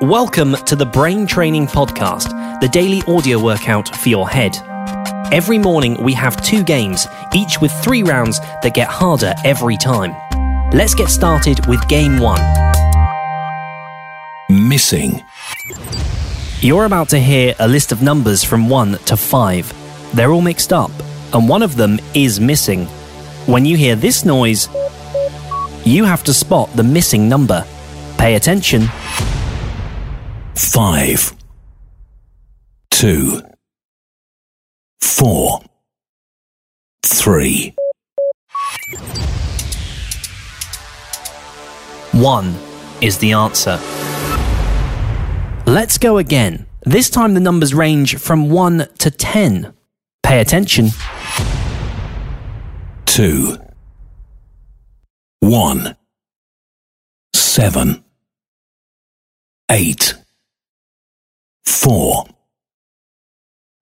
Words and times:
Welcome 0.00 0.54
to 0.64 0.76
the 0.76 0.86
Brain 0.86 1.26
Training 1.26 1.66
Podcast, 1.66 2.30
the 2.62 2.68
daily 2.68 3.02
audio 3.06 3.38
workout 3.38 3.94
for 3.96 4.08
your 4.08 4.30
head. 4.30 4.56
Every 5.30 5.58
morning 5.58 6.02
we 6.02 6.14
have 6.14 6.40
two 6.40 6.64
games, 6.64 7.06
each 7.34 7.60
with 7.60 7.70
three 7.84 8.02
rounds 8.02 8.40
that 8.62 8.72
get 8.72 8.88
harder 8.88 9.34
every 9.44 9.76
time. 9.76 10.14
Let's 10.72 10.94
get 10.94 11.10
started 11.10 11.66
with 11.66 11.86
game 11.86 12.18
one. 12.18 12.40
Missing. 14.48 15.22
You're 16.62 16.86
about 16.86 17.10
to 17.10 17.18
hear 17.18 17.54
a 17.58 17.68
list 17.68 17.92
of 17.92 18.00
numbers 18.00 18.42
from 18.42 18.70
1 18.70 19.00
to 19.04 19.18
5. 19.18 20.14
They're 20.16 20.32
all 20.32 20.40
mixed 20.40 20.72
up, 20.72 20.92
and 21.34 21.46
one 21.46 21.62
of 21.62 21.76
them 21.76 22.00
is 22.14 22.40
missing. 22.40 22.86
When 23.44 23.66
you 23.66 23.76
hear 23.76 23.96
this 23.96 24.24
noise, 24.24 24.66
you 25.84 26.06
have 26.06 26.24
to 26.24 26.32
spot 26.32 26.70
the 26.74 26.84
missing 26.84 27.28
number. 27.28 27.66
Pay 28.16 28.36
attention. 28.36 28.88
Five. 30.54 31.34
Two. 32.90 33.42
Four. 35.00 35.60
Three. 37.02 37.74
1 42.12 42.54
is 43.00 43.18
the 43.18 43.32
answer. 43.32 43.78
Let's 45.66 45.96
go 45.98 46.18
again. 46.18 46.66
This 46.82 47.08
time 47.08 47.34
the 47.34 47.40
numbers 47.40 47.72
range 47.72 48.18
from 48.18 48.50
1 48.50 48.88
to 48.98 49.10
10. 49.10 49.72
Pay 50.22 50.40
attention. 50.40 50.88
Two. 53.06 53.56
One. 55.40 55.96
Seven. 57.34 58.04
Eight. 59.70 60.14
Four. 61.82 62.26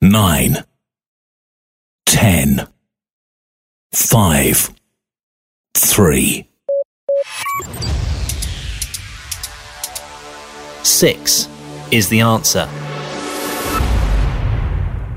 Nine. 0.00 0.64
Ten. 2.06 2.66
Five. 3.92 4.70
Three. 5.74 6.48
6 10.82 11.48
is 11.90 12.08
the 12.08 12.20
answer. 12.20 12.66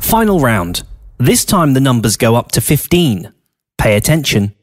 Final 0.00 0.40
round. 0.40 0.82
This 1.18 1.44
time 1.44 1.74
the 1.74 1.80
numbers 1.80 2.16
go 2.16 2.34
up 2.34 2.50
to 2.52 2.60
15. 2.60 3.32
Pay 3.78 3.96
attention. 3.96 4.54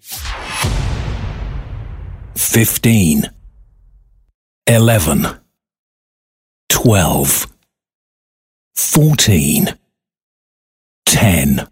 Fifteen. 2.36 3.30
Eleven. 4.68 5.26
Twelve. 6.70 7.48
Fourteen. 8.76 9.78
Ten. 11.06 11.68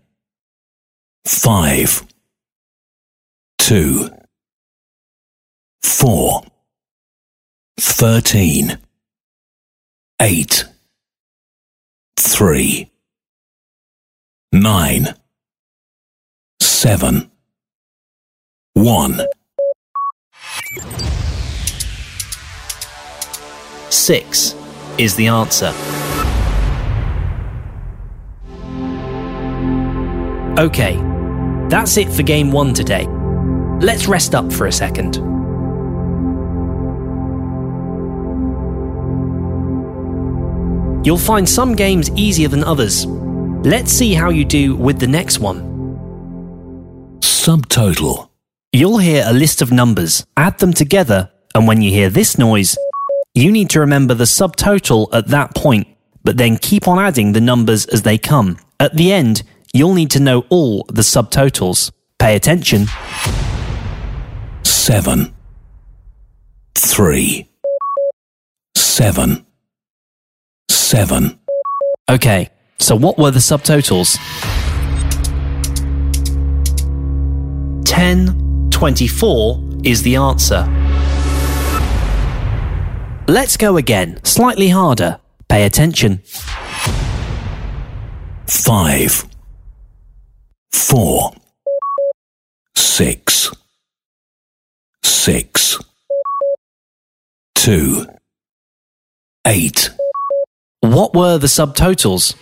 Five. 1.25 2.05
Two. 3.57 4.09
Four. 5.81 6.43
Thirteen. 7.79 8.77
Eight. 10.19 10.65
Three. 12.17 12.91
Nine. 14.51 15.15
Seven. 16.59 17.31
One. 18.73 19.21
6 23.89 24.55
is 24.97 25.15
the 25.15 25.27
answer. 25.27 25.73
Okay, 30.59 30.97
that's 31.69 31.95
it 31.97 32.11
for 32.11 32.23
game 32.23 32.51
1 32.51 32.73
today. 32.73 33.07
Let's 33.79 34.07
rest 34.07 34.35
up 34.35 34.51
for 34.51 34.67
a 34.67 34.71
second. 34.71 35.15
You'll 41.05 41.17
find 41.17 41.47
some 41.47 41.73
games 41.73 42.11
easier 42.11 42.47
than 42.47 42.63
others. 42.63 43.05
Let's 43.07 43.91
see 43.91 44.13
how 44.13 44.29
you 44.29 44.43
do 44.43 44.75
with 44.75 44.99
the 44.99 45.07
next 45.07 45.39
one. 45.39 45.61
Subtotal. 47.21 48.29
You'll 48.73 48.99
hear 48.99 49.23
a 49.25 49.33
list 49.33 49.61
of 49.61 49.71
numbers, 49.71 50.25
add 50.37 50.59
them 50.59 50.73
together, 50.73 51.31
and 51.55 51.65
when 51.65 51.81
you 51.81 51.91
hear 51.91 52.09
this 52.09 52.37
noise, 52.37 52.77
you 53.33 53.51
need 53.51 53.69
to 53.71 53.79
remember 53.79 54.13
the 54.13 54.25
subtotal 54.25 55.07
at 55.13 55.27
that 55.29 55.55
point, 55.55 55.87
but 56.23 56.37
then 56.37 56.57
keep 56.57 56.87
on 56.87 56.99
adding 56.99 57.31
the 57.31 57.41
numbers 57.41 57.85
as 57.85 58.03
they 58.03 58.17
come. 58.17 58.57
At 58.79 58.95
the 58.95 59.11
end, 59.11 59.43
you'll 59.73 59.93
need 59.93 60.11
to 60.11 60.19
know 60.19 60.45
all 60.49 60.85
the 60.89 61.01
subtotals. 61.01 61.91
Pay 62.19 62.35
attention. 62.35 62.87
Seven. 64.63 65.33
Three. 66.75 67.49
Seven. 68.75 69.45
Seven. 70.69 71.39
Okay, 72.09 72.49
so 72.77 72.95
what 72.95 73.17
were 73.17 73.31
the 73.31 73.39
subtotals? 73.39 74.17
10, 77.85 78.69
24 78.71 79.63
is 79.83 80.01
the 80.03 80.15
answer. 80.17 80.67
Let's 83.27 83.55
go 83.55 83.77
again, 83.77 84.19
slightly 84.23 84.69
harder. 84.69 85.19
Pay 85.47 85.65
attention. 85.65 86.21
Five. 88.47 89.30
Four. 90.91 91.31
Six. 92.75 93.49
Six. 95.01 95.79
Two. 97.55 98.07
Eight. 99.47 99.89
What 100.81 101.15
were 101.15 101.37
the 101.37 101.47
subtotals? 101.47 102.35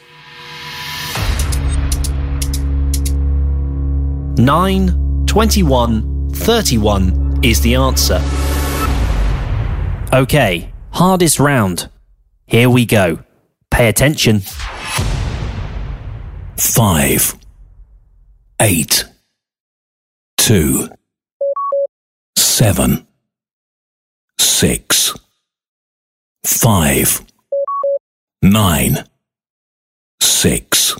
9, 4.39 5.25
21, 5.27 6.29
31 6.31 7.41
is 7.43 7.61
the 7.61 7.75
answer. 7.75 8.19
Okay, 10.11 10.73
hardest 10.89 11.39
round. 11.39 11.87
Here 12.47 12.67
we 12.67 12.87
go. 12.87 13.19
Pay 13.69 13.89
attention. 13.89 14.39
Five. 16.57 17.38
Eight. 18.61 19.05
Two. 20.37 20.89
Seven. 22.35 23.07
Six. 24.37 25.15
Five. 26.45 27.21
Nine. 28.41 29.05
Six. 30.21 30.95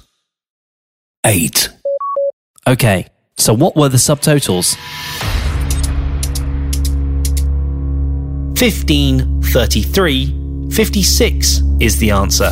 Eight. 1.25 1.69
Okay, 2.67 3.07
so 3.37 3.53
what 3.53 3.75
were 3.75 3.89
the 3.89 3.97
subtotals? 3.97 4.77
15, 8.57 9.41
33, 9.41 10.69
56 10.71 11.61
is 11.79 11.97
the 11.97 12.11
answer. 12.11 12.51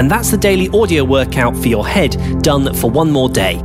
And 0.00 0.10
that's 0.10 0.30
the 0.30 0.38
daily 0.38 0.70
audio 0.70 1.04
workout 1.04 1.54
for 1.54 1.68
your 1.68 1.86
head 1.86 2.16
done 2.40 2.72
for 2.72 2.90
one 2.90 3.10
more 3.10 3.28
day. 3.28 3.62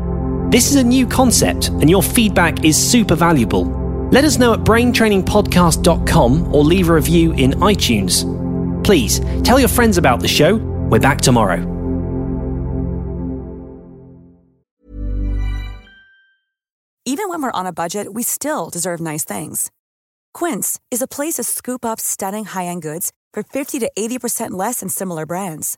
This 0.50 0.70
is 0.70 0.76
a 0.76 0.84
new 0.84 1.08
concept, 1.08 1.70
and 1.70 1.90
your 1.90 2.04
feedback 2.04 2.66
is 2.66 2.76
super 2.76 3.16
valuable. 3.16 3.64
Let 4.12 4.26
us 4.26 4.38
know 4.38 4.52
at 4.52 4.60
braintrainingpodcast.com 4.60 6.54
or 6.54 6.66
leave 6.66 6.90
a 6.90 6.94
review 6.94 7.32
in 7.32 7.52
iTunes. 7.52 8.26
Please 8.84 9.22
tell 9.46 9.62
your 9.62 9.70
friends 9.70 9.98
about 9.98 10.20
the 10.20 10.28
show. 10.28 10.58
We're 10.58 11.00
back 11.00 11.22
tomorrow. 11.22 11.62
Even 17.06 17.30
when 17.30 17.42
we're 17.42 17.52
on 17.54 17.66
a 17.66 17.72
budget, 17.72 18.14
we 18.14 18.24
still 18.24 18.70
deserve 18.70 19.00
nice 19.00 19.24
things. 19.24 19.72
Quince 20.34 20.82
is 20.92 21.02
a 21.02 21.08
place 21.08 21.36
to 21.36 21.46
scoop 21.46 21.86
up 21.86 22.02
stunning 22.02 22.44
high 22.44 22.66
end 22.66 22.82
goods 22.82 23.14
for 23.32 23.42
50 23.42 23.80
to 23.80 23.90
80% 23.98 24.52
less 24.52 24.82
than 24.82 24.90
similar 24.90 25.26
brands. 25.26 25.78